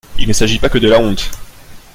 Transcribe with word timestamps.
Il 0.17 0.27
ne 0.27 0.33
s’agit 0.33 0.57
pas 0.57 0.67
que 0.69 0.79
de 0.79 0.87
la 0.89 0.97
honte... 0.99 1.29